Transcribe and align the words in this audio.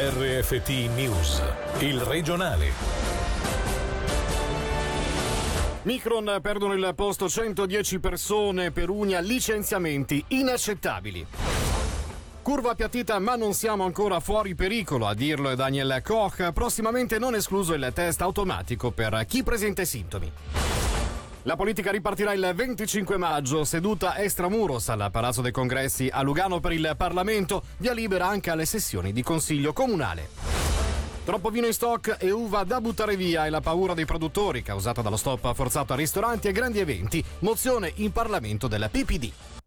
RFT 0.00 0.68
News, 0.94 1.42
il 1.80 2.00
regionale. 2.02 2.70
Micron 5.82 6.38
perdono 6.40 6.74
il 6.74 6.92
posto 6.94 7.28
110 7.28 7.98
persone 7.98 8.70
per 8.70 8.90
Unia, 8.90 9.18
licenziamenti 9.18 10.24
inaccettabili. 10.28 11.26
Curva 12.42 12.70
appiattita 12.70 13.18
ma 13.18 13.34
non 13.34 13.54
siamo 13.54 13.82
ancora 13.82 14.20
fuori 14.20 14.54
pericolo, 14.54 15.08
a 15.08 15.14
dirlo 15.14 15.50
è 15.50 15.56
Daniel 15.56 16.00
Koch, 16.04 16.52
prossimamente 16.52 17.18
non 17.18 17.34
escluso 17.34 17.74
il 17.74 17.90
test 17.92 18.20
automatico 18.20 18.92
per 18.92 19.24
chi 19.26 19.42
presenta 19.42 19.84
sintomi. 19.84 20.32
La 21.42 21.56
politica 21.56 21.90
ripartirà 21.92 22.32
il 22.32 22.52
25 22.54 23.16
maggio, 23.16 23.64
seduta 23.64 24.18
extramuros 24.18 24.88
al 24.88 25.08
Palazzo 25.10 25.40
dei 25.40 25.52
Congressi 25.52 26.08
a 26.12 26.20
Lugano 26.22 26.58
per 26.58 26.72
il 26.72 26.94
Parlamento, 26.96 27.62
via 27.78 27.92
libera 27.92 28.26
anche 28.26 28.50
alle 28.50 28.66
sessioni 28.66 29.12
di 29.12 29.22
Consiglio 29.22 29.72
Comunale. 29.72 30.28
Troppo 31.24 31.50
vino 31.50 31.66
in 31.66 31.72
stock 31.72 32.16
e 32.18 32.30
uva 32.30 32.64
da 32.64 32.80
buttare 32.80 33.16
via 33.16 33.46
e 33.46 33.50
la 33.50 33.60
paura 33.60 33.94
dei 33.94 34.04
produttori 34.04 34.62
causata 34.62 35.00
dallo 35.00 35.16
stop 35.16 35.54
forzato 35.54 35.92
a 35.92 35.96
ristoranti 35.96 36.48
e 36.48 36.52
grandi 36.52 36.80
eventi, 36.80 37.24
mozione 37.40 37.92
in 37.96 38.12
Parlamento 38.12 38.66
della 38.66 38.88
PPD. 38.88 39.57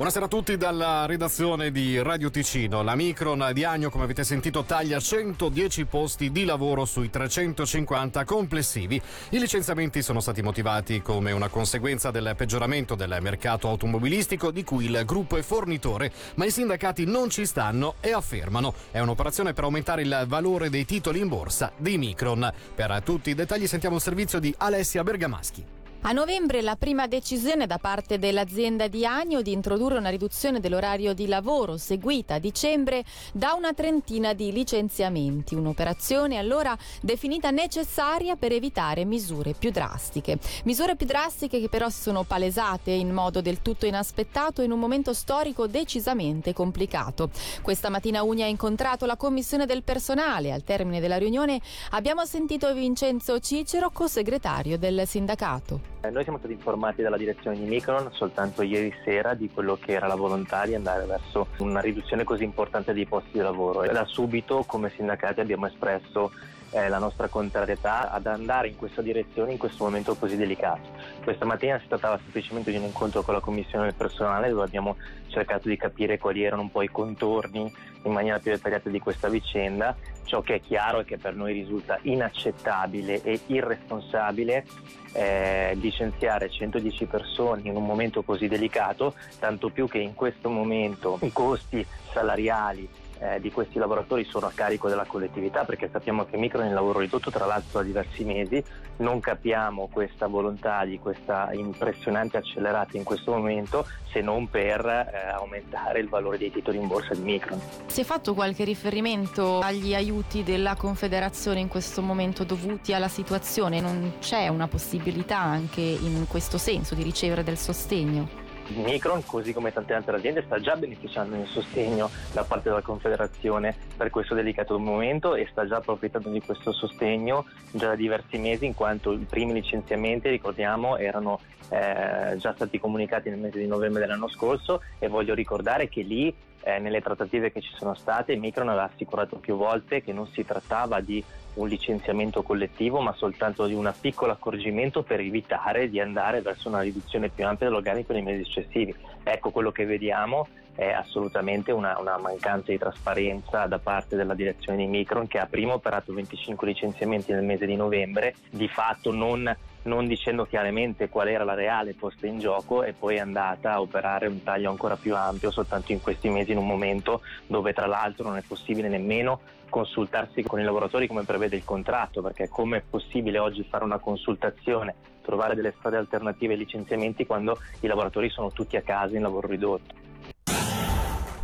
Buonasera 0.00 0.24
a 0.24 0.28
tutti 0.30 0.56
dalla 0.56 1.04
redazione 1.04 1.70
di 1.70 2.00
Radio 2.00 2.30
Ticino. 2.30 2.82
La 2.82 2.94
Micron 2.94 3.50
di 3.52 3.64
Agno, 3.64 3.90
come 3.90 4.04
avete 4.04 4.24
sentito, 4.24 4.62
taglia 4.62 4.98
110 4.98 5.84
posti 5.84 6.30
di 6.30 6.46
lavoro 6.46 6.86
sui 6.86 7.10
350 7.10 8.24
complessivi. 8.24 8.98
I 9.28 9.38
licenziamenti 9.38 10.00
sono 10.00 10.20
stati 10.20 10.40
motivati 10.40 11.02
come 11.02 11.32
una 11.32 11.48
conseguenza 11.48 12.10
del 12.10 12.32
peggioramento 12.34 12.94
del 12.94 13.18
mercato 13.20 13.68
automobilistico 13.68 14.50
di 14.50 14.64
cui 14.64 14.86
il 14.86 15.02
gruppo 15.04 15.36
è 15.36 15.42
fornitore, 15.42 16.10
ma 16.36 16.46
i 16.46 16.50
sindacati 16.50 17.04
non 17.04 17.28
ci 17.28 17.44
stanno 17.44 17.96
e 18.00 18.12
affermano 18.12 18.72
è 18.90 19.00
un'operazione 19.00 19.52
per 19.52 19.64
aumentare 19.64 20.00
il 20.00 20.24
valore 20.26 20.70
dei 20.70 20.86
titoli 20.86 21.20
in 21.20 21.28
borsa 21.28 21.72
di 21.76 21.98
Micron. 21.98 22.50
Per 22.74 23.02
tutti 23.04 23.28
i 23.28 23.34
dettagli 23.34 23.66
sentiamo 23.66 23.96
il 23.96 24.00
servizio 24.00 24.38
di 24.38 24.54
Alessia 24.56 25.02
Bergamaschi. 25.02 25.79
A 26.02 26.12
novembre 26.12 26.62
la 26.62 26.76
prima 26.76 27.06
decisione 27.06 27.66
da 27.66 27.76
parte 27.76 28.18
dell'azienda 28.18 28.88
di 28.88 29.04
Agno 29.04 29.42
di 29.42 29.52
introdurre 29.52 29.98
una 29.98 30.08
riduzione 30.08 30.58
dell'orario 30.58 31.12
di 31.12 31.26
lavoro 31.26 31.76
seguita 31.76 32.36
a 32.36 32.38
dicembre 32.38 33.04
da 33.34 33.52
una 33.52 33.74
trentina 33.74 34.32
di 34.32 34.50
licenziamenti, 34.50 35.54
un'operazione 35.54 36.38
allora 36.38 36.76
definita 37.02 37.50
necessaria 37.50 38.36
per 38.36 38.50
evitare 38.52 39.04
misure 39.04 39.52
più 39.52 39.70
drastiche. 39.70 40.38
Misure 40.64 40.96
più 40.96 41.04
drastiche 41.04 41.60
che 41.60 41.68
però 41.68 41.90
si 41.90 42.00
sono 42.00 42.22
palesate 42.22 42.92
in 42.92 43.12
modo 43.12 43.42
del 43.42 43.60
tutto 43.60 43.84
inaspettato 43.84 44.62
in 44.62 44.72
un 44.72 44.78
momento 44.78 45.12
storico 45.12 45.66
decisamente 45.66 46.54
complicato. 46.54 47.28
Questa 47.60 47.90
mattina 47.90 48.22
Uni 48.22 48.42
ha 48.42 48.46
incontrato 48.46 49.04
la 49.04 49.16
commissione 49.16 49.66
del 49.66 49.82
personale. 49.82 50.50
Al 50.50 50.64
termine 50.64 50.98
della 50.98 51.18
riunione 51.18 51.60
abbiamo 51.90 52.24
sentito 52.24 52.72
Vincenzo 52.72 53.38
Cicero, 53.38 53.90
co-segretario 53.90 54.78
del 54.78 55.06
sindacato. 55.06 55.89
Eh, 56.02 56.08
noi 56.08 56.22
siamo 56.22 56.38
stati 56.38 56.54
informati 56.54 57.02
dalla 57.02 57.18
direzione 57.18 57.58
di 57.58 57.66
Micron 57.66 58.08
soltanto 58.12 58.62
ieri 58.62 58.90
sera 59.04 59.34
di 59.34 59.50
quello 59.52 59.76
che 59.76 59.92
era 59.92 60.06
la 60.06 60.14
volontà 60.14 60.64
di 60.64 60.74
andare 60.74 61.04
verso 61.04 61.48
una 61.58 61.80
riduzione 61.80 62.24
così 62.24 62.42
importante 62.42 62.94
dei 62.94 63.04
posti 63.04 63.32
di 63.32 63.40
lavoro. 63.40 63.82
E 63.82 63.92
da 63.92 64.06
subito 64.06 64.64
come 64.66 64.88
sindacati 64.88 65.40
abbiamo 65.40 65.66
espresso 65.66 66.30
eh, 66.70 66.88
la 66.88 66.98
nostra 66.98 67.28
contrarietà 67.28 68.10
ad 68.10 68.26
andare 68.26 68.68
in 68.68 68.76
questa 68.76 69.02
direzione 69.02 69.52
in 69.52 69.58
questo 69.58 69.84
momento 69.84 70.14
così 70.14 70.36
delicato. 70.36 70.88
Questa 71.22 71.44
mattina 71.44 71.78
si 71.78 71.88
trattava 71.88 72.18
semplicemente 72.18 72.70
di 72.70 72.76
un 72.76 72.84
incontro 72.84 73.22
con 73.22 73.34
la 73.34 73.40
commissione 73.40 73.84
del 73.84 73.94
personale 73.94 74.48
dove 74.48 74.64
abbiamo 74.64 74.96
cercato 75.28 75.68
di 75.68 75.76
capire 75.76 76.18
quali 76.18 76.42
erano 76.42 76.62
un 76.62 76.70
po' 76.70 76.82
i 76.82 76.88
contorni 76.88 77.72
in 78.02 78.12
maniera 78.12 78.38
più 78.38 78.50
dettagliata 78.50 78.88
di 78.88 78.98
questa 78.98 79.28
vicenda. 79.28 79.96
Ciò 80.24 80.42
che 80.42 80.56
è 80.56 80.60
chiaro 80.60 81.00
è 81.00 81.04
che 81.04 81.18
per 81.18 81.34
noi 81.34 81.52
risulta 81.52 81.98
inaccettabile 82.02 83.22
e 83.22 83.40
irresponsabile 83.46 84.64
eh, 85.12 85.74
licenziare 85.74 86.48
110 86.48 87.06
persone 87.06 87.62
in 87.64 87.74
un 87.74 87.84
momento 87.84 88.22
così 88.22 88.46
delicato, 88.46 89.14
tanto 89.38 89.70
più 89.70 89.88
che 89.88 89.98
in 89.98 90.14
questo 90.14 90.48
momento 90.48 91.18
i 91.22 91.32
costi 91.32 91.84
salariali 92.12 92.88
eh, 93.20 93.40
di 93.40 93.52
questi 93.52 93.78
lavoratori 93.78 94.24
sono 94.24 94.46
a 94.46 94.52
carico 94.54 94.88
della 94.88 95.04
collettività 95.04 95.64
perché 95.64 95.88
sappiamo 95.92 96.24
che 96.24 96.36
Micron 96.36 96.64
è 96.64 96.68
in 96.68 96.74
lavoro 96.74 97.00
ridotto 97.00 97.30
tra 97.30 97.46
l'altro 97.46 97.80
da 97.80 97.84
diversi 97.84 98.24
mesi, 98.24 98.62
non 98.96 99.20
capiamo 99.20 99.88
questa 99.92 100.26
volontà 100.26 100.84
di 100.84 100.98
questa 100.98 101.50
impressionante 101.52 102.38
accelerata 102.38 102.96
in 102.96 103.04
questo 103.04 103.32
momento 103.32 103.86
se 104.10 104.20
non 104.20 104.48
per 104.48 104.84
eh, 104.84 105.28
aumentare 105.28 106.00
il 106.00 106.08
valore 106.08 106.38
dei 106.38 106.50
titoli 106.50 106.78
in 106.78 106.86
borsa 106.86 107.14
di 107.14 107.20
Micron. 107.20 107.60
Si 107.86 108.00
è 108.00 108.04
fatto 108.04 108.34
qualche 108.34 108.64
riferimento 108.64 109.60
agli 109.60 109.94
aiuti 109.94 110.42
della 110.42 110.74
Confederazione 110.74 111.60
in 111.60 111.68
questo 111.68 112.02
momento 112.02 112.44
dovuti 112.44 112.92
alla 112.94 113.08
situazione? 113.08 113.80
Non 113.80 114.14
c'è 114.18 114.48
una 114.48 114.66
possibilità 114.66 115.38
anche 115.38 115.80
in 115.80 116.26
questo 116.26 116.58
senso 116.58 116.94
di 116.94 117.02
ricevere 117.02 117.44
del 117.44 117.58
sostegno? 117.58 118.49
Micron, 118.74 119.24
così 119.24 119.52
come 119.52 119.72
tante 119.72 119.94
altre 119.94 120.16
aziende, 120.16 120.42
sta 120.42 120.60
già 120.60 120.76
beneficiando 120.76 121.36
del 121.36 121.46
sostegno 121.46 122.10
da 122.32 122.44
parte 122.44 122.68
della 122.68 122.82
Confederazione 122.82 123.74
per 123.96 124.10
questo 124.10 124.34
delicato 124.34 124.78
momento 124.78 125.34
e 125.34 125.46
sta 125.50 125.66
già 125.66 125.76
approfittando 125.76 126.30
di 126.30 126.40
questo 126.40 126.72
sostegno 126.72 127.46
già 127.72 127.88
da 127.88 127.94
diversi 127.94 128.38
mesi 128.38 128.66
in 128.66 128.74
quanto 128.74 129.12
i 129.12 129.26
primi 129.28 129.52
licenziamenti, 129.52 130.28
ricordiamo, 130.28 130.96
erano 130.96 131.40
eh, 131.70 132.36
già 132.36 132.52
stati 132.54 132.78
comunicati 132.78 133.30
nel 133.30 133.38
mese 133.38 133.58
di 133.58 133.66
novembre 133.66 134.00
dell'anno 134.00 134.28
scorso 134.28 134.82
e 134.98 135.08
voglio 135.08 135.34
ricordare 135.34 135.88
che 135.88 136.02
lì 136.02 136.34
eh, 136.62 136.78
nelle 136.78 137.00
trattative 137.00 137.52
che 137.52 137.60
ci 137.60 137.72
sono 137.74 137.94
state 137.94 138.36
Micron 138.36 138.68
aveva 138.68 138.90
assicurato 138.92 139.36
più 139.36 139.56
volte 139.56 140.02
che 140.02 140.12
non 140.12 140.26
si 140.28 140.44
trattava 140.44 141.00
di 141.00 141.22
un 141.54 141.68
licenziamento 141.68 142.42
collettivo 142.42 143.00
ma 143.00 143.12
soltanto 143.14 143.66
di 143.66 143.74
un 143.74 143.92
piccolo 144.00 144.32
accorgimento 144.32 145.02
per 145.02 145.20
evitare 145.20 145.88
di 145.88 146.00
andare 146.00 146.40
verso 146.40 146.68
una 146.68 146.80
riduzione 146.80 147.28
più 147.28 147.46
ampia 147.46 147.66
dell'organico 147.66 148.12
nei 148.12 148.22
mesi 148.22 148.44
successivi. 148.44 148.94
Ecco 149.22 149.50
quello 149.50 149.72
che 149.72 149.84
vediamo 149.84 150.46
è 150.80 150.92
assolutamente 150.92 151.72
una, 151.72 151.98
una, 151.98 152.16
mancanza 152.16 152.70
di 152.70 152.78
trasparenza 152.78 153.66
da 153.66 153.78
parte 153.78 154.16
della 154.16 154.32
direzione 154.32 154.78
di 154.78 154.86
Micron 154.86 155.26
che 155.26 155.38
ha 155.38 155.44
prima 155.44 155.74
operato 155.74 156.14
25 156.14 156.66
licenziamenti 156.66 157.32
nel 157.32 157.44
mese 157.44 157.66
di 157.66 157.76
novembre, 157.76 158.34
di 158.48 158.66
fatto 158.66 159.12
non 159.12 159.54
non 159.82 160.06
dicendo 160.06 160.44
chiaramente 160.44 161.08
qual 161.08 161.28
era 161.28 161.42
la 161.42 161.54
reale 161.54 161.94
posta 161.94 162.26
in 162.26 162.38
gioco 162.38 162.82
e 162.82 162.92
poi 162.92 163.16
è 163.16 163.20
andata 163.20 163.72
a 163.72 163.80
operare 163.80 164.26
un 164.26 164.42
taglio 164.42 164.68
ancora 164.68 164.96
più 164.96 165.16
ampio 165.16 165.50
soltanto 165.50 165.92
in 165.92 166.02
questi 166.02 166.28
mesi 166.28 166.52
in 166.52 166.58
un 166.58 166.66
momento 166.66 167.22
dove 167.46 167.72
tra 167.72 167.86
l'altro 167.86 168.28
non 168.28 168.36
è 168.36 168.42
possibile 168.46 168.88
nemmeno 168.88 169.40
consultarsi 169.70 170.42
con 170.42 170.60
i 170.60 170.64
lavoratori 170.64 171.06
come 171.06 171.24
prevede 171.24 171.56
il 171.56 171.64
contratto 171.64 172.20
perché 172.20 172.50
come 172.50 172.76
è 172.76 172.82
possibile 172.82 173.38
oggi 173.38 173.64
fare 173.64 173.84
una 173.84 173.98
consultazione 173.98 174.94
trovare 175.22 175.54
delle 175.54 175.72
strade 175.78 175.96
alternative 175.96 176.52
ai 176.52 176.58
licenziamenti 176.58 177.24
quando 177.24 177.58
i 177.80 177.86
lavoratori 177.86 178.28
sono 178.28 178.50
tutti 178.50 178.76
a 178.76 178.82
casa 178.82 179.16
in 179.16 179.22
lavoro 179.22 179.46
ridotto 179.46 180.00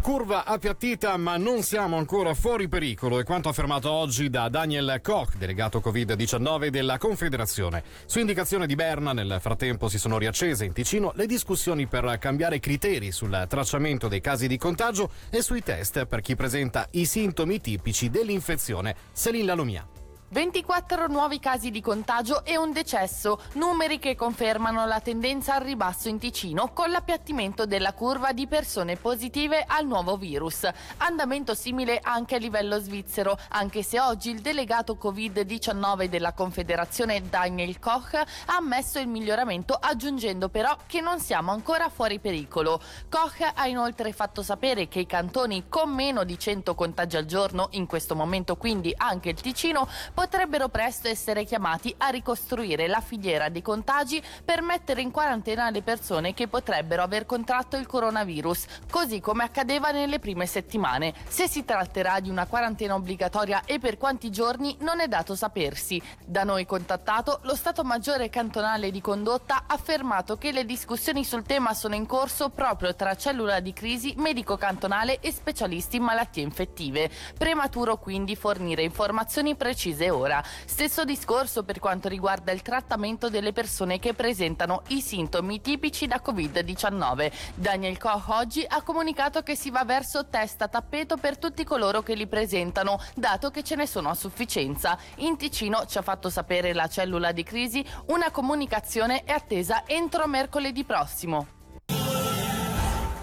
Curva 0.06 0.44
appiattita 0.44 1.16
ma 1.16 1.36
non 1.36 1.64
siamo 1.64 1.96
ancora 1.96 2.32
fuori 2.32 2.68
pericolo 2.68 3.18
è 3.18 3.24
quanto 3.24 3.48
affermato 3.48 3.90
oggi 3.90 4.30
da 4.30 4.48
Daniel 4.48 5.00
Koch, 5.02 5.34
delegato 5.34 5.80
Covid-19 5.80 6.68
della 6.68 6.96
Confederazione. 6.96 7.82
Su 8.04 8.20
indicazione 8.20 8.68
di 8.68 8.76
Berna 8.76 9.12
nel 9.12 9.38
frattempo 9.40 9.88
si 9.88 9.98
sono 9.98 10.16
riaccese 10.16 10.64
in 10.64 10.72
Ticino 10.72 11.10
le 11.16 11.26
discussioni 11.26 11.88
per 11.88 12.18
cambiare 12.20 12.60
criteri 12.60 13.10
sul 13.10 13.46
tracciamento 13.48 14.06
dei 14.06 14.20
casi 14.20 14.46
di 14.46 14.58
contagio 14.58 15.10
e 15.28 15.42
sui 15.42 15.64
test 15.64 16.04
per 16.04 16.20
chi 16.20 16.36
presenta 16.36 16.86
i 16.92 17.04
sintomi 17.04 17.60
tipici 17.60 18.08
dell'infezione. 18.08 18.94
Selin 19.10 19.44
Lalomia. 19.44 19.95
24 20.28 21.06
nuovi 21.06 21.38
casi 21.38 21.70
di 21.70 21.80
contagio 21.80 22.44
e 22.44 22.56
un 22.56 22.72
decesso, 22.72 23.40
numeri 23.52 24.00
che 24.00 24.16
confermano 24.16 24.84
la 24.84 24.98
tendenza 24.98 25.54
al 25.54 25.60
ribasso 25.60 26.08
in 26.08 26.18
Ticino 26.18 26.72
con 26.72 26.90
l'appiattimento 26.90 27.64
della 27.64 27.92
curva 27.92 28.32
di 28.32 28.48
persone 28.48 28.96
positive 28.96 29.64
al 29.64 29.86
nuovo 29.86 30.16
virus. 30.16 30.68
Andamento 30.96 31.54
simile 31.54 32.00
anche 32.02 32.34
a 32.34 32.38
livello 32.38 32.80
svizzero, 32.80 33.38
anche 33.50 33.84
se 33.84 34.00
oggi 34.00 34.30
il 34.30 34.40
delegato 34.40 34.98
Covid-19 35.00 36.06
della 36.06 36.32
Confederazione 36.32 37.22
Daniel 37.28 37.78
Koch 37.78 38.14
ha 38.14 38.56
ammesso 38.56 38.98
il 38.98 39.06
miglioramento 39.06 39.74
aggiungendo 39.74 40.48
però 40.48 40.76
che 40.88 41.00
non 41.00 41.20
siamo 41.20 41.52
ancora 41.52 41.88
fuori 41.88 42.18
pericolo. 42.18 42.80
Koch 43.08 43.48
ha 43.54 43.68
inoltre 43.68 44.12
fatto 44.12 44.42
sapere 44.42 44.88
che 44.88 44.98
i 44.98 45.06
cantoni 45.06 45.66
con 45.68 45.90
meno 45.90 46.24
di 46.24 46.36
100 46.36 46.74
contagi 46.74 47.16
al 47.16 47.26
giorno, 47.26 47.68
in 47.72 47.86
questo 47.86 48.16
momento 48.16 48.56
quindi 48.56 48.92
anche 48.96 49.28
il 49.28 49.40
Ticino, 49.40 49.86
potrebbero 50.16 50.70
presto 50.70 51.08
essere 51.08 51.44
chiamati 51.44 51.94
a 51.98 52.08
ricostruire 52.08 52.86
la 52.86 53.02
filiera 53.02 53.50
dei 53.50 53.60
contagi 53.60 54.22
per 54.42 54.62
mettere 54.62 55.02
in 55.02 55.10
quarantena 55.10 55.68
le 55.68 55.82
persone 55.82 56.32
che 56.32 56.48
potrebbero 56.48 57.02
aver 57.02 57.26
contratto 57.26 57.76
il 57.76 57.86
coronavirus, 57.86 58.64
così 58.90 59.20
come 59.20 59.44
accadeva 59.44 59.90
nelle 59.90 60.18
prime 60.18 60.46
settimane. 60.46 61.12
Se 61.28 61.46
si 61.46 61.66
tratterà 61.66 62.20
di 62.20 62.30
una 62.30 62.46
quarantena 62.46 62.94
obbligatoria 62.94 63.64
e 63.66 63.78
per 63.78 63.98
quanti 63.98 64.30
giorni 64.30 64.74
non 64.80 65.00
è 65.00 65.06
dato 65.06 65.34
sapersi. 65.34 66.00
Da 66.24 66.44
noi 66.44 66.64
contattato, 66.64 67.40
lo 67.42 67.54
Stato 67.54 67.84
Maggiore 67.84 68.30
Cantonale 68.30 68.90
di 68.90 69.02
Condotta 69.02 69.64
ha 69.66 69.74
affermato 69.74 70.38
che 70.38 70.50
le 70.50 70.64
discussioni 70.64 71.24
sul 71.24 71.42
tema 71.42 71.74
sono 71.74 71.94
in 71.94 72.06
corso 72.06 72.48
proprio 72.48 72.94
tra 72.94 73.16
cellula 73.16 73.60
di 73.60 73.74
crisi, 73.74 74.14
medico 74.16 74.56
cantonale 74.56 75.20
e 75.20 75.30
specialisti 75.30 75.96
in 75.96 76.04
malattie 76.04 76.42
infettive. 76.42 77.10
Prematuro 77.36 77.98
quindi 77.98 78.34
fornire 78.34 78.82
informazioni 78.82 79.54
precise 79.56 80.04
ora. 80.10 80.42
Stesso 80.64 81.04
discorso 81.04 81.62
per 81.62 81.78
quanto 81.78 82.08
riguarda 82.08 82.52
il 82.52 82.62
trattamento 82.62 83.28
delle 83.28 83.52
persone 83.52 83.98
che 83.98 84.14
presentano 84.14 84.82
i 84.88 85.00
sintomi 85.00 85.60
tipici 85.60 86.06
da 86.06 86.20
Covid-19. 86.24 87.32
Daniel 87.54 87.98
Koch 87.98 88.28
oggi 88.28 88.64
ha 88.66 88.82
comunicato 88.82 89.42
che 89.42 89.56
si 89.56 89.70
va 89.70 89.84
verso 89.84 90.28
test 90.28 90.62
a 90.62 90.68
tappeto 90.68 91.16
per 91.16 91.38
tutti 91.38 91.64
coloro 91.64 92.02
che 92.02 92.14
li 92.14 92.26
presentano, 92.26 93.00
dato 93.14 93.50
che 93.50 93.62
ce 93.62 93.74
ne 93.76 93.86
sono 93.86 94.10
a 94.10 94.14
sufficienza. 94.14 94.98
In 95.16 95.36
Ticino 95.36 95.86
ci 95.86 95.98
ha 95.98 96.02
fatto 96.02 96.30
sapere 96.30 96.72
la 96.72 96.88
cellula 96.88 97.32
di 97.32 97.42
crisi, 97.42 97.84
una 98.06 98.30
comunicazione 98.30 99.24
è 99.24 99.32
attesa 99.32 99.84
entro 99.86 100.26
mercoledì 100.26 100.84
prossimo. 100.84 101.55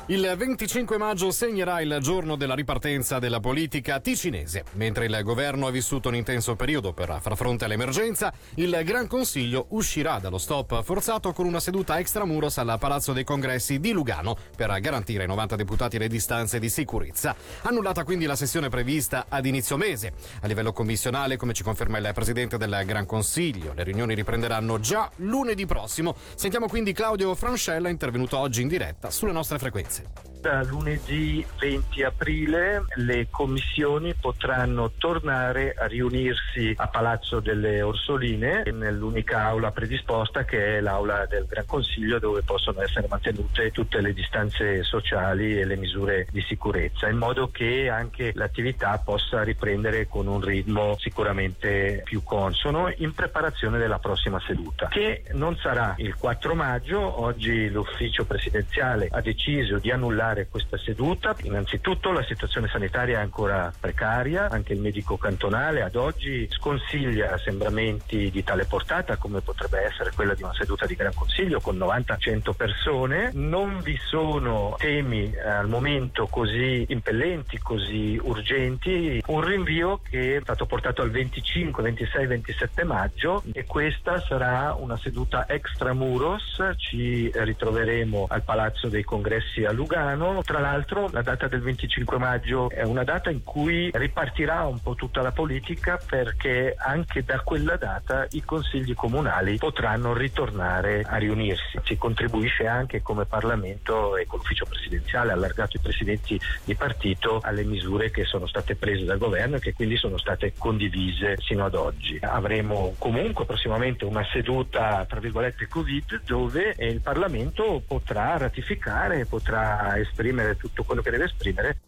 Il 0.08 0.34
25 0.38 0.98
maggio 0.98 1.32
segnerà 1.32 1.80
il 1.80 1.98
giorno 2.02 2.36
della 2.36 2.56
ripartenza 2.56 3.20
della 3.20 3.40
politica 3.40 4.02
ticinese. 4.02 4.66
Mentre 4.74 5.06
il 5.06 5.18
governo 5.24 5.66
ha 5.66 5.72
vissuto 5.72 6.10
un 6.10 6.16
intenso 6.16 6.58
periodo 6.58 6.92
per 6.92 7.20
far 7.22 7.38
fronte 7.38 7.64
all'emergenza, 7.64 8.34
il 8.56 8.82
Gran 8.84 9.08
Consiglio 9.08 9.68
uscirà 9.70 10.20
dallo 10.20 10.38
stop 10.38 10.84
forzato 10.84 11.32
con 11.32 11.46
una 11.46 11.62
seduta 11.62 12.00
extramuros 12.00 12.58
al 12.58 12.76
Palazzo 12.78 13.14
dei 13.14 13.24
Congressi 13.24 13.80
di 13.80 13.94
Lugano 13.94 14.36
per 14.58 14.78
garantire 14.82 15.22
ai 15.22 15.30
90 15.30 15.56
deputati 15.56 15.98
le 15.98 16.10
distanze 16.10 16.60
di 16.60 16.68
sicurezza. 16.68 17.34
Annullata 17.62 18.04
quindi 18.04 18.26
la 18.26 18.36
sessione 18.36 18.68
prevista 18.68 19.28
ad 19.30 19.46
inizio 19.46 19.78
mese. 19.78 20.12
A 20.42 20.48
livello 20.48 20.74
commissionale, 20.74 21.38
come 21.38 21.54
ci 21.54 21.64
conferma 21.64 22.00
il 22.00 22.12
Presidente 22.14 22.58
del 22.58 22.84
Gran 22.86 23.06
Consiglio, 23.06 23.72
le 23.74 23.84
riunioni 23.84 24.16
riprenderanno 24.16 24.82
già 24.82 25.10
lunedì 25.18 25.66
prossimo. 25.66 26.14
Sentiamo 26.36 26.68
quindi 26.68 26.92
Claudio 26.92 27.34
Francella, 27.36 27.88
intervenuto 27.88 28.38
oggi 28.38 28.62
in 28.62 28.68
diretta 28.68 29.10
sulle 29.10 29.32
nostre 29.32 29.60
frequenze. 29.94 30.24
Da 30.44 30.62
lunedì 30.62 31.46
20 31.58 32.04
aprile 32.04 32.84
le 32.96 33.28
commissioni 33.30 34.14
potranno 34.14 34.92
tornare 34.98 35.74
a 35.74 35.86
riunirsi 35.86 36.74
a 36.76 36.90
Palazzo 36.90 37.40
delle 37.40 37.82
Orsoline 37.82 38.64
nell'unica 38.74 39.46
aula 39.46 39.72
predisposta 39.72 40.44
che 40.44 40.80
è 40.80 40.82
l'aula 40.82 41.26
del 41.28 41.46
Gran 41.46 41.66
Consiglio 41.66 42.20
dove 42.20 42.42
possono 42.42 42.82
essere 42.82 43.08
mantenute 43.10 43.72
tutte 43.72 44.02
le 44.02 44.12
distanze 44.12 44.84
sociali 44.84 45.58
e 45.58 45.64
le 45.64 45.78
misure 45.78 46.28
di 46.30 46.42
sicurezza 46.42 47.08
in 47.08 47.20
modo 47.20 47.50
che 47.50 47.88
anche 47.88 48.34
l'attività 48.36 48.98
possa 48.98 49.44
riprendere 49.44 50.10
con 50.10 50.28
un 50.28 50.42
ritmo 50.42 50.98
sicuramente 51.00 52.02
più 52.04 52.22
consono 52.22 52.92
in 52.98 53.14
preparazione 53.14 53.78
della 53.78 54.00
prossima 54.00 54.42
seduta 54.46 54.90
che 54.90 55.24
non 55.36 55.56
sarà 55.56 55.94
il 56.00 56.16
4 56.16 56.54
maggio 56.54 57.22
oggi 57.22 57.70
l'ufficio 57.70 58.26
presidenziale 58.26 59.08
ha 59.10 59.22
deciso 59.22 59.80
di 59.84 59.92
annullare 59.92 60.48
questa 60.50 60.78
seduta. 60.78 61.36
Innanzitutto 61.42 62.14
la 62.14 62.24
situazione 62.24 62.70
sanitaria 62.70 63.20
è 63.20 63.22
ancora 63.22 63.70
precaria, 63.78 64.48
anche 64.50 64.72
il 64.72 64.80
medico 64.80 65.18
cantonale 65.18 65.82
ad 65.82 65.98
oggi 65.98 66.48
sconsiglia 66.50 67.34
assembramenti 67.34 68.32
di 68.32 68.44
tale 68.46 68.64
portata 68.64 69.18
come 69.18 69.42
potrebbe 69.42 69.82
essere 69.82 70.12
quella 70.16 70.36
di 70.36 70.44
una 70.44 70.54
seduta 70.54 70.86
di 70.86 70.96
Gran 70.96 71.14
Consiglio 71.14 71.60
con 71.60 71.78
90-100 71.78 72.54
persone. 72.56 73.32
Non 73.34 73.82
vi 73.82 74.00
sono 74.02 74.76
temi 74.78 75.30
eh, 75.34 75.50
al 75.50 75.68
momento 75.68 76.28
così 76.28 76.86
impellenti, 76.88 77.58
così 77.58 78.18
urgenti. 78.24 79.22
Un 79.26 79.42
rinvio 79.42 80.00
che 80.10 80.38
è 80.38 80.40
stato 80.40 80.66
portato 80.66 81.02
al 81.02 81.12
25, 81.12 81.84
26, 81.84 82.26
27 82.26 82.84
maggio 82.86 83.44
e 83.52 83.66
questa 83.66 84.22
sarà 84.22 84.76
una 84.80 84.96
seduta 84.96 85.46
extramuros. 85.50 86.62
Ci 86.78 87.30
ritroveremo 87.34 88.28
al 88.30 88.44
Palazzo 88.44 88.88
dei 88.88 89.04
Congressi 89.04 89.66
a 89.66 89.72
Lugano. 89.74 90.42
Tra 90.44 90.60
l'altro 90.60 91.10
la 91.12 91.22
data 91.22 91.48
del 91.48 91.62
25 91.62 92.18
maggio 92.18 92.70
è 92.70 92.84
una 92.84 93.04
data 93.04 93.30
in 93.30 93.44
cui 93.44 93.90
ripartirà 93.94 94.64
un 94.64 94.82
po' 94.82 94.96
tutta 94.96 95.22
la 95.22 95.32
politica 95.32 96.00
perché 96.06 96.76
anche 96.78 97.24
da 97.24 97.40
quella 97.42 97.76
data 97.76 98.28
i 98.32 98.44
consigli 98.44 98.94
comunali 98.94 99.58
potranno 99.58 100.14
ritornare 100.14 101.04
a 101.06 101.18
riunirsi. 101.18 101.80
Si 101.84 101.98
contribuisce 101.98 102.68
anche 102.68 103.02
come 103.02 103.26
Parlamento 103.26 104.18
e 104.18 104.26
con 104.26 104.40
l'ufficio 104.40 104.66
presidenziale 104.66 105.32
allargato 105.32 105.78
i 105.78 105.82
presidenti 105.82 106.40
di 106.64 106.76
partito 106.76 107.40
alle 107.42 107.64
misure 107.64 108.12
che 108.12 108.26
sono 108.26 108.48
state 108.48 108.76
prese 108.76 109.06
dal 109.06 109.18
governo 109.18 109.56
e 109.56 109.60
che 109.60 109.74
quindi 109.74 109.98
sono 109.98 110.18
state 110.18 110.54
condivise 110.58 111.38
sino 111.40 111.66
ad 111.66 111.76
oggi. 111.76 112.18
Avremo 112.22 112.96
comunque 112.98 113.46
prossimamente 113.46 114.06
una 114.06 114.26
seduta 114.32 115.06
tra 115.08 115.20
virgolette 115.20 115.68
Covid 115.68 116.22
dove 116.26 116.76
il 116.78 117.02
Parlamento 117.02 117.82
potrà 117.86 118.38
ratificare, 118.38 119.26
potrà 119.26 119.63
esprimere 119.98 120.58
tutto 120.58 120.84
quello 120.84 121.02
che 121.02 121.12
deve 121.12 121.26
esprimere. 121.26 121.80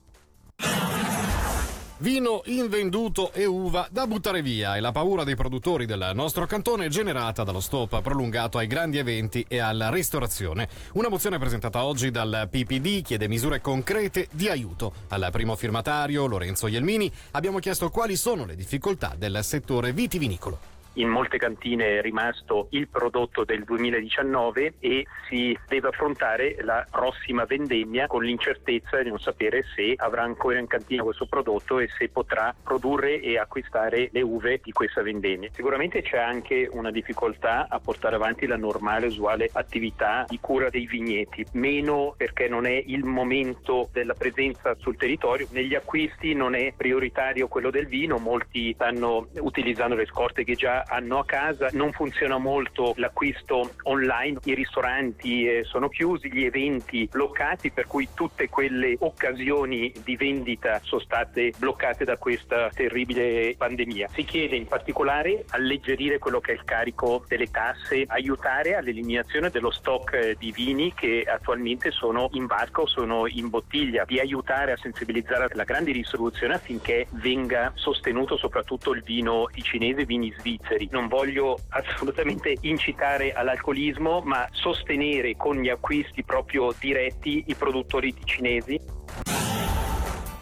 Vino 2.00 2.42
invenduto 2.48 3.32
e 3.32 3.46
uva 3.46 3.88
da 3.90 4.06
buttare 4.06 4.42
via 4.42 4.76
e 4.76 4.82
la 4.82 4.92
paura 4.92 5.24
dei 5.24 5.36
produttori 5.38 5.86
del 5.86 6.12
nostro 6.14 6.46
cantone 6.46 6.88
è 6.88 6.90
generata 6.90 7.46
dallo 7.46 7.62
stop 7.62 8.02
prolungato 8.02 8.58
ai 8.58 8.68
grandi 8.68 8.98
eventi 8.98 9.46
e 9.48 9.60
alla 9.60 9.90
ristorazione. 9.90 10.68
Una 10.94 11.08
mozione 11.08 11.40
presentata 11.40 11.86
oggi 11.86 12.12
dal 12.12 12.50
PPD 12.52 13.02
chiede 13.02 13.30
misure 13.30 13.62
concrete 13.62 14.28
di 14.32 14.50
aiuto. 14.50 14.94
Al 15.08 15.30
primo 15.32 15.56
firmatario, 15.56 16.28
Lorenzo 16.28 16.68
Ielmini, 16.68 17.10
abbiamo 17.32 17.60
chiesto 17.60 17.90
quali 17.90 18.18
sono 18.18 18.46
le 18.46 18.56
difficoltà 18.56 19.16
del 19.18 19.40
settore 19.42 19.94
vitivinicolo 19.94 20.75
in 20.96 21.10
molte 21.10 21.38
cantine 21.38 21.98
è 21.98 22.02
rimasto 22.02 22.68
il 22.72 22.88
prodotto 22.88 23.44
del 23.44 23.64
2019 23.64 24.76
e 24.80 25.06
si 25.28 25.58
deve 25.68 25.90
affrontare 25.90 26.58
la 26.62 26.86
prossima 26.90 27.46
vendemmia 27.46 28.08
con 28.08 28.24
l'incertezza 28.24 29.02
di 29.02 29.10
non 29.10 29.20
sapere 29.20 29.64
se 29.76 29.94
avrà 29.98 30.24
ancora 30.24 30.60
in 30.60 30.68
cantina 30.68 31.04
questo 31.04 31.26
prodotto 31.26 31.80
e 31.80 31.90
se 31.98 32.10
potrà 32.10 32.56
produrre 32.64 33.20
e 33.20 33.38
acquistare 33.38 34.10
le 34.12 34.22
uve 34.22 34.60
di 34.64 34.72
questa 34.72 35.02
vendemmia. 35.02 35.50
Sicuramente 35.54 36.02
c'è 36.02 36.18
anche 36.18 36.70
una 36.72 36.92
difficoltà 36.92 37.68
a 37.70 37.80
portare 37.80 38.16
avanti 38.16 38.46
la 38.46 38.58
normale 38.58 39.08
usuale 39.08 39.50
attività 39.52 40.26
di 40.28 40.40
cura 40.40 40.70
dei 40.70 40.86
vigneti, 40.86 41.46
meno 41.54 42.14
perché 42.16 42.48
non 42.48 42.66
è 42.66 42.84
il 42.86 43.04
momento 43.04 43.90
della 43.92 44.14
presenza 44.14 44.76
sul 44.76 44.98
territorio, 44.98 45.48
negli 45.52 45.76
acquisti 45.76 46.34
non 46.34 46.56
è 46.56 46.74
prioritario 46.76 47.48
quello 47.48 47.70
del 47.70 47.88
vino, 47.88 48.18
molti 48.18 48.74
stanno 48.74 49.28
utilizzando 49.40 49.96
le 49.96 50.06
scorte 50.06 50.44
che 50.44 50.56
già 50.56 50.85
hanno 50.88 51.20
a 51.20 51.26
casa, 51.26 51.70
non 51.74 51.92
funziona 51.92 52.38
molto 52.38 52.94
l'acquisto 52.98 53.72
online, 53.84 54.40
i 54.44 54.54
ristoranti 54.54 55.48
eh, 55.48 55.64
sono 55.64 55.90
chiusi, 55.90 56.32
gli 56.32 56.44
eventi 56.44 57.08
bloccati, 57.12 57.72
per 57.72 57.88
cui 57.88 58.08
tutte 58.14 58.50
quelle 58.50 58.96
occasioni 59.00 59.92
di 60.04 60.16
vendita 60.16 60.80
sono 60.84 61.02
state 61.02 61.54
bloccate 61.58 62.06
da 62.06 62.18
questa 62.18 62.70
terribile 62.70 63.56
pandemia. 63.58 64.10
Si 64.14 64.24
chiede 64.24 64.56
in 64.56 64.68
particolare 64.68 65.46
alleggerire 65.50 66.20
quello 66.20 66.40
che 66.40 66.52
è 66.52 66.56
il 66.56 66.64
carico 66.64 67.26
delle 67.28 67.50
tasse, 67.50 68.06
aiutare 68.08 68.76
all'eliminazione 68.76 69.50
dello 69.50 69.72
stock 69.72 70.14
eh, 70.14 70.36
di 70.38 70.52
vini 70.52 70.94
che 70.94 71.26
attualmente 71.28 71.92
sono 71.92 72.30
in 72.34 72.46
barca 72.46 72.82
o 72.82 72.88
sono 72.88 73.28
in 73.28 73.50
bottiglia, 73.50 74.06
di 74.06 74.20
aiutare 74.20 74.72
a 74.72 74.78
sensibilizzare 74.78 75.48
la 75.54 75.64
grande 75.64 75.92
distribuzione 75.92 76.54
affinché 76.56 77.08
venga 77.12 77.72
sostenuto 77.76 78.38
soprattutto 78.38 78.94
il 78.94 79.04
vino 79.04 79.50
cinese, 79.66 80.02
i 80.02 80.06
vini 80.06 80.34
svizzeri 80.38 80.75
svizzeri. 80.76 80.88
Non 80.92 81.08
voglio 81.08 81.58
assolutamente 81.70 82.56
incitare 82.62 83.34
all'alcolismo, 83.34 84.22
ma 84.22 84.48
sostenere 84.52 85.36
con 85.36 85.62
gli 85.62 85.70
acquisti 85.70 86.24
proprio 86.24 86.74
diretti 86.78 87.44
i 87.48 87.56
produttori 87.56 88.14
cinesi. 88.24 88.80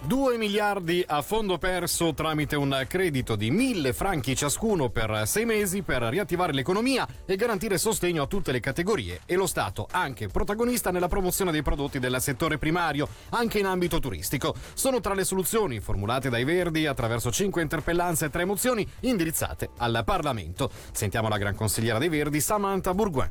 2 0.06 0.38
miliardi 0.38 1.02
a 1.08 1.22
fondo 1.22 1.58
perso 1.58 2.14
tramite 2.14 2.58
un 2.58 2.86
credito 2.90 3.38
di 3.38 3.50
1000 3.50 3.94
franchi 3.94 4.36
ciascuno 4.36 4.90
per 4.90 5.24
sei 5.26 5.46
mesi 5.46 5.82
per 5.82 6.02
riattivare 6.02 6.52
l'economia 6.52 7.08
e 7.26 7.38
garantire 7.38 7.78
sostegno 7.78 8.24
a 8.24 8.28
tutte 8.28 8.52
le 8.52 8.60
categorie 8.60 9.22
e 9.26 9.36
lo 9.36 9.48
Stato 9.48 9.88
anche 9.90 10.28
protagonista 10.28 10.92
nella 10.92 11.08
promozione 11.08 11.54
dei 11.54 11.62
prodotti 11.62 12.00
del 12.00 12.18
settore 12.20 12.58
primario, 12.58 13.08
anche 13.30 13.60
in 13.60 13.66
ambito 13.66 14.00
turistico. 14.00 14.54
Sono 14.74 15.00
tra 15.00 15.14
le 15.14 15.24
soluzioni 15.24 15.80
formulate 15.80 16.30
dai 16.30 16.44
Verdi 16.44 16.86
attraverso 16.86 17.32
cinque 17.32 17.62
interpellanze 17.62 18.26
e 18.26 18.30
tre 18.30 18.44
mozioni 18.44 18.86
indirizzate 19.02 19.70
al 19.78 20.02
Parlamento. 20.04 20.70
Sentiamo 20.92 21.30
la 21.30 21.38
gran 21.38 21.56
consigliera 21.56 21.98
dei 21.98 22.10
Verdi, 22.10 22.42
Samantha 22.42 22.94
Bourguin. 22.94 23.30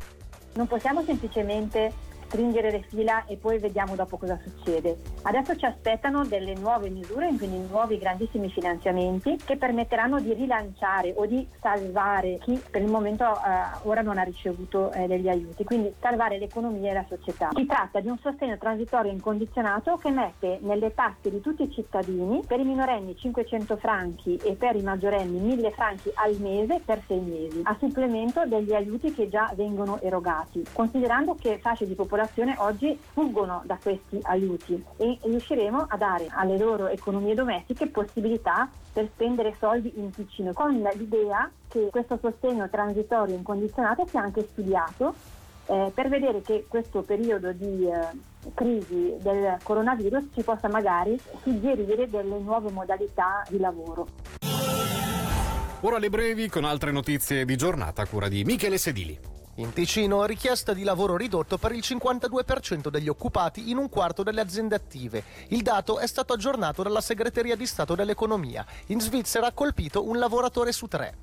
Non 0.55 0.67
possiamo 0.67 1.03
semplicemente 1.05 1.93
stringere 2.33 2.71
le 2.71 2.83
fila 2.89 3.27
e 3.27 3.37
poi 3.37 3.59
vediamo 3.59 3.95
dopo 3.95 4.17
cosa 4.17 4.41
succede. 4.43 4.97
Adesso 5.21 5.55
ci 5.57 5.67
aspettano 5.67 6.25
delle 6.25 6.55
nuove 6.55 6.89
misure, 6.89 7.31
quindi 7.37 7.59
nuovi 7.69 7.99
grandissimi 7.99 8.49
finanziamenti 8.49 9.37
che 9.45 9.59
permetteranno 9.59 10.19
di 10.19 10.33
rilanciare 10.33 11.13
o 11.15 11.27
di 11.27 11.47
salvare 11.61 12.39
chi 12.41 12.59
per 12.71 12.81
il 12.81 12.91
momento 12.91 13.25
eh, 13.25 13.79
ora 13.83 14.01
non 14.01 14.17
ha 14.17 14.23
ricevuto 14.23 14.91
eh, 14.93 15.07
degli 15.07 15.29
aiuti, 15.29 15.63
quindi 15.65 15.93
salvare 16.01 16.39
l'economia 16.39 16.91
e 16.91 16.95
la 16.95 17.05
società. 17.07 17.51
Si 17.53 17.67
tratta 17.67 18.01
di 18.01 18.09
un 18.09 18.19
sostegno 18.19 18.57
transitorio 18.57 19.13
incondizionato 19.13 19.99
che 19.99 20.11
mette 20.11 20.59
nelle 20.63 20.95
tasche 20.95 21.31
di 21.31 21.43
tutti 21.43 21.65
i 21.65 21.71
cittadini 21.71 22.43
per 22.47 22.61
i 22.61 22.65
minorenni 22.65 23.15
500 23.15 23.77
franchi 23.77 24.37
e 24.43 24.55
per 24.55 24.75
i 24.75 24.83
maggiorenni 24.83 25.39
1000 25.39 25.71
franchi 25.73 26.11
al 26.15 26.35
mese 26.41 26.81
per 26.83 27.03
sei 27.07 27.21
mesi, 27.21 27.61
a 27.65 27.77
supplemento 27.79 28.47
degli 28.47 28.73
aiuti 28.73 29.13
che 29.13 29.29
già 29.29 29.53
vengono 29.55 30.01
erogati, 30.01 30.65
considerando 30.73 31.35
che 31.35 31.59
fasce 31.59 31.87
di 31.87 31.95
popolazione 31.95 32.21
oggi 32.59 32.99
fuggono 33.13 33.63
da 33.65 33.79
questi 33.81 34.19
aiuti 34.23 34.83
e 34.97 35.19
riusciremo 35.23 35.87
a 35.89 35.97
dare 35.97 36.29
alle 36.31 36.59
loro 36.59 36.89
economie 36.89 37.35
domestiche 37.35 37.89
possibilità 37.89 38.69
per 38.93 39.09
spendere 39.13 39.55
soldi 39.59 39.93
in 39.97 40.11
Ticino, 40.11 40.53
con 40.53 40.73
l'idea 40.73 41.51
che 41.69 41.89
questo 41.91 42.19
sostegno 42.21 42.69
transitorio 42.69 43.35
incondizionato 43.35 44.07
sia 44.07 44.21
anche 44.21 44.47
studiato 44.51 45.15
eh, 45.67 45.91
per 45.95 46.09
vedere 46.09 46.43
che 46.43 46.67
questo 46.69 47.03
periodo 47.03 47.53
di 47.53 47.87
eh, 47.87 48.51
crisi 48.55 49.15
del 49.21 49.57
coronavirus 49.63 50.25
ci 50.35 50.43
possa 50.43 50.69
magari 50.69 51.19
suggerire 51.43 52.09
delle 52.09 52.39
nuove 52.39 52.71
modalità 52.71 53.43
di 53.49 53.59
lavoro. 53.59 54.07
Ora 55.85 55.99
le 55.99 56.11
brevi 56.11 56.49
con 56.49 56.65
altre 56.65 56.93
notizie 56.93 57.45
di 57.45 57.57
giornata 57.57 58.03
a 58.03 58.07
cura 58.07 58.29
di 58.29 58.45
Michele 58.45 58.79
Sedili. 58.79 59.42
In 59.57 59.75
Ticino 59.75 60.25
richiesta 60.25 60.73
di 60.73 60.83
lavoro 60.83 61.15
ridotto 61.15 61.59
per 61.59 61.73
il 61.73 61.83
52% 61.85 62.89
degli 62.89 63.09
occupati 63.09 63.69
in 63.69 63.77
un 63.77 63.91
quarto 63.91 64.23
delle 64.23 64.41
aziende 64.41 64.75
attive. 64.75 65.25
Il 65.49 65.61
dato 65.61 65.99
è 65.99 66.07
stato 66.07 66.33
aggiornato 66.33 66.83
dalla 66.83 67.03
Segreteria 67.03 67.55
di 67.55 67.67
Stato 67.67 67.95
dell'Economia. 67.95 68.65
In 68.87 69.01
Svizzera 69.03 69.49
ha 69.49 69.53
colpito 69.53 70.09
un 70.09 70.19
lavoratore 70.19 70.73
su 70.73 70.87
tre. 70.87 71.17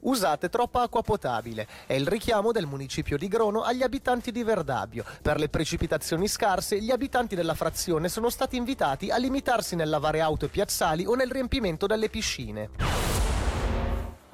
Usate 0.00 0.48
troppa 0.48 0.80
acqua 0.80 1.02
potabile. 1.02 1.68
È 1.86 1.92
il 1.92 2.06
richiamo 2.06 2.52
del 2.52 2.64
municipio 2.64 3.18
di 3.18 3.28
Grono 3.28 3.60
agli 3.60 3.82
abitanti 3.82 4.32
di 4.32 4.42
Verdabio. 4.42 5.04
Per 5.20 5.38
le 5.38 5.50
precipitazioni 5.50 6.26
scarse, 6.26 6.80
gli 6.80 6.90
abitanti 6.90 7.34
della 7.36 7.54
frazione 7.54 8.08
sono 8.08 8.30
stati 8.30 8.56
invitati 8.56 9.10
a 9.10 9.18
limitarsi 9.18 9.76
nel 9.76 9.90
lavare 9.90 10.22
auto 10.22 10.46
e 10.46 10.48
piazzali 10.48 11.04
o 11.04 11.14
nel 11.14 11.30
riempimento 11.30 11.86
delle 11.86 12.08
piscine. 12.08 13.11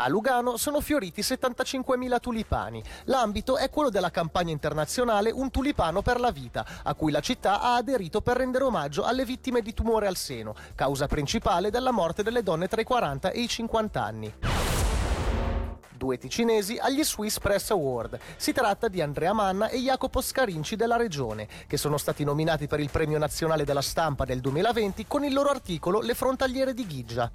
A 0.00 0.06
Lugano 0.06 0.56
sono 0.56 0.80
fioriti 0.80 1.22
75.000 1.22 2.20
tulipani. 2.20 2.80
L'ambito 3.06 3.56
è 3.56 3.68
quello 3.68 3.90
della 3.90 4.12
campagna 4.12 4.52
internazionale 4.52 5.32
Un 5.32 5.50
tulipano 5.50 6.02
per 6.02 6.20
la 6.20 6.30
vita, 6.30 6.64
a 6.84 6.94
cui 6.94 7.10
la 7.10 7.18
città 7.18 7.60
ha 7.60 7.74
aderito 7.74 8.20
per 8.20 8.36
rendere 8.36 8.62
omaggio 8.62 9.02
alle 9.02 9.24
vittime 9.24 9.60
di 9.60 9.74
tumore 9.74 10.06
al 10.06 10.14
seno, 10.14 10.54
causa 10.76 11.08
principale 11.08 11.70
della 11.70 11.90
morte 11.90 12.22
delle 12.22 12.44
donne 12.44 12.68
tra 12.68 12.80
i 12.80 12.84
40 12.84 13.30
e 13.32 13.40
i 13.40 13.48
50 13.48 14.04
anni 14.04 14.34
due 15.98 16.16
ticinesi 16.16 16.78
agli 16.80 17.02
Swiss 17.02 17.40
Press 17.40 17.70
Award. 17.70 18.20
Si 18.36 18.52
tratta 18.52 18.86
di 18.86 19.02
Andrea 19.02 19.32
Manna 19.32 19.68
e 19.68 19.78
Jacopo 19.78 20.20
Scarinci 20.20 20.76
della 20.76 20.96
Regione, 20.96 21.48
che 21.66 21.76
sono 21.76 21.98
stati 21.98 22.22
nominati 22.22 22.68
per 22.68 22.78
il 22.78 22.88
Premio 22.88 23.18
Nazionale 23.18 23.64
della 23.64 23.82
Stampa 23.82 24.24
del 24.24 24.40
2020 24.40 25.08
con 25.08 25.24
il 25.24 25.32
loro 25.32 25.50
articolo 25.50 26.00
Le 26.00 26.14
frontaliere 26.14 26.72
di 26.72 26.86
Ghigia. 26.86 27.28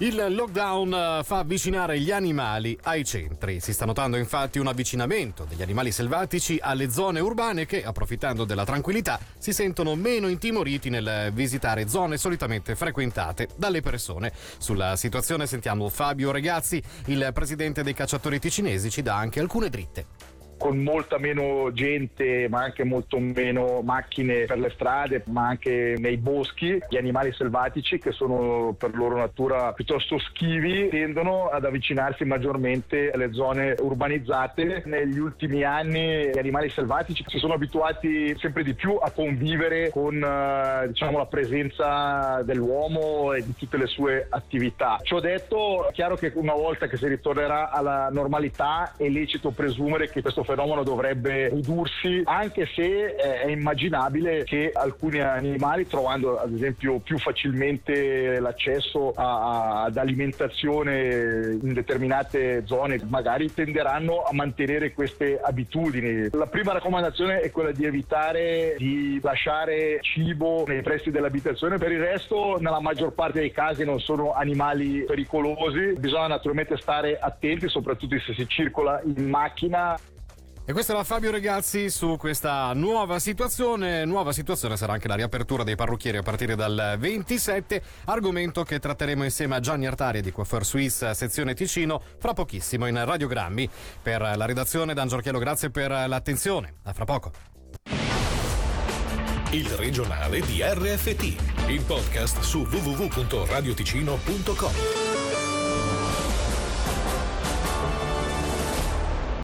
Il 0.00 0.26
lockdown 0.28 0.92
eh, 0.92 1.24
fa 1.24 1.38
avvicinare 1.38 1.98
gli 1.98 2.10
animali 2.10 2.78
ai 2.82 3.02
centri. 3.02 3.60
Si 3.60 3.72
sta 3.72 3.86
notando 3.86 4.18
infatti 4.18 4.58
un 4.58 4.66
avvicinamento 4.66 5.46
degli 5.48 5.62
animali 5.62 5.90
selvatici 5.90 6.58
alle 6.60 6.90
zone 6.90 7.18
urbane 7.18 7.64
che, 7.64 7.82
approfittando 7.82 8.44
della 8.44 8.66
tranquillità, 8.66 9.18
si 9.38 9.54
sentono 9.54 9.94
meno 9.94 10.28
intimoriti 10.28 10.90
nel 10.90 11.30
visitare 11.32 11.88
zone 11.88 12.18
solitamente 12.18 12.76
frequentate 12.76 13.48
dalle 13.56 13.80
persone. 13.80 14.32
Sulla 14.58 14.96
situazione 14.96 15.46
sentiamo 15.46 15.88
Fabio 15.88 16.30
Regazzi, 16.30 16.82
il 17.06 17.30
presidente 17.32 17.82
dei 17.82 17.94
cacciatori 17.94 18.38
ticinesi, 18.38 18.90
ci 18.90 19.00
dà 19.00 19.16
anche 19.16 19.40
alcune 19.40 19.70
dritte 19.70 20.34
con 20.58 20.82
molta 20.82 21.18
meno 21.18 21.70
gente 21.72 22.48
ma 22.48 22.62
anche 22.62 22.84
molto 22.84 23.18
meno 23.18 23.82
macchine 23.82 24.44
per 24.44 24.58
le 24.58 24.70
strade 24.70 25.22
ma 25.26 25.48
anche 25.48 25.96
nei 25.98 26.16
boschi. 26.16 26.78
Gli 26.88 26.96
animali 26.96 27.32
selvatici 27.32 27.98
che 27.98 28.12
sono 28.12 28.74
per 28.78 28.94
loro 28.94 29.16
natura 29.16 29.72
piuttosto 29.72 30.18
schivi 30.18 30.88
tendono 30.88 31.48
ad 31.48 31.64
avvicinarsi 31.64 32.24
maggiormente 32.24 33.10
alle 33.10 33.32
zone 33.32 33.74
urbanizzate. 33.78 34.82
Negli 34.86 35.18
ultimi 35.18 35.62
anni 35.62 36.30
gli 36.30 36.38
animali 36.38 36.68
selvatici 36.70 37.24
si 37.26 37.38
sono 37.38 37.54
abituati 37.54 38.36
sempre 38.38 38.62
di 38.62 38.74
più 38.74 38.96
a 38.96 39.10
convivere 39.10 39.90
con 39.90 40.22
eh, 40.22 40.88
diciamo 40.88 41.18
la 41.18 41.26
presenza 41.26 42.42
dell'uomo 42.42 43.32
e 43.32 43.44
di 43.44 43.54
tutte 43.56 43.76
le 43.76 43.86
sue 43.86 44.26
attività. 44.28 44.98
Ciò 45.02 45.20
detto 45.20 45.88
è 45.88 45.92
chiaro 45.92 46.16
che 46.16 46.32
una 46.34 46.54
volta 46.54 46.86
che 46.86 46.96
si 46.96 47.06
ritornerà 47.06 47.70
alla 47.70 48.08
normalità 48.10 48.94
è 48.96 49.08
lecito 49.08 49.50
presumere 49.50 50.08
che 50.08 50.22
questo 50.22 50.44
fenomeno 50.46 50.82
dovrebbe 50.82 51.48
ridursi, 51.48 52.22
anche 52.24 52.66
se 52.74 53.16
eh, 53.16 53.40
è 53.42 53.50
immaginabile 53.50 54.44
che 54.44 54.70
alcuni 54.72 55.20
animali, 55.20 55.86
trovando 55.86 56.38
ad 56.38 56.52
esempio 56.54 56.98
più 57.00 57.18
facilmente 57.18 58.40
l'accesso 58.40 59.12
a, 59.14 59.82
ad 59.84 59.96
alimentazione 59.98 61.58
in 61.60 61.72
determinate 61.74 62.62
zone, 62.64 62.98
magari 63.08 63.52
tenderanno 63.52 64.22
a 64.22 64.32
mantenere 64.32 64.92
queste 64.92 65.38
abitudini. 65.38 66.28
La 66.32 66.46
prima 66.46 66.72
raccomandazione 66.72 67.40
è 67.40 67.50
quella 67.50 67.72
di 67.72 67.84
evitare 67.84 68.76
di 68.78 69.20
lasciare 69.22 69.98
cibo 70.00 70.64
nei 70.66 70.82
pressi 70.82 71.10
dell'abitazione, 71.10 71.78
per 71.78 71.92
il 71.92 72.00
resto 72.00 72.56
nella 72.58 72.80
maggior 72.80 73.12
parte 73.12 73.40
dei 73.40 73.50
casi 73.50 73.84
non 73.84 74.00
sono 74.00 74.32
animali 74.32 75.04
pericolosi, 75.04 75.94
bisogna 75.98 76.28
naturalmente 76.28 76.76
stare 76.76 77.18
attenti, 77.18 77.68
soprattutto 77.68 78.18
se 78.18 78.34
si 78.34 78.46
circola 78.46 79.00
in 79.04 79.28
macchina. 79.28 79.98
E 80.68 80.72
questo 80.72 80.90
era 80.90 81.04
Fabio 81.04 81.30
Regazzi 81.30 81.88
su 81.90 82.16
questa 82.16 82.72
nuova 82.72 83.20
situazione. 83.20 84.04
Nuova 84.04 84.32
situazione 84.32 84.76
sarà 84.76 84.94
anche 84.94 85.06
la 85.06 85.14
riapertura 85.14 85.62
dei 85.62 85.76
parrucchieri 85.76 86.16
a 86.16 86.22
partire 86.22 86.56
dal 86.56 86.96
27, 86.98 87.80
argomento 88.06 88.64
che 88.64 88.80
tratteremo 88.80 89.22
insieme 89.22 89.54
a 89.54 89.60
Gianni 89.60 89.86
Artari 89.86 90.22
di 90.22 90.32
Coiffeur 90.32 90.66
Suisse 90.66 91.14
sezione 91.14 91.54
Ticino 91.54 92.02
fra 92.18 92.32
pochissimo 92.32 92.88
in 92.88 93.00
radiogrammi. 93.04 93.70
Per 94.02 94.20
la 94.20 94.44
redazione 94.44 94.92
Dan 94.92 95.06
Giorchiello, 95.06 95.38
grazie 95.38 95.70
per 95.70 95.92
l'attenzione. 95.92 96.78
A 96.82 96.92
fra 96.92 97.04
poco. 97.04 97.30
Il 99.50 99.68
regionale 99.68 100.40
di 100.40 100.62
RFT, 100.62 101.68
il 101.68 101.84
podcast 101.86 102.40
su 102.40 102.66
www.radioticino.com. 102.68 105.05